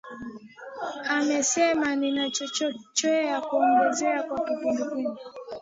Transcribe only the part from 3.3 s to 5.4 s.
kuongezeka kwa kipindupindu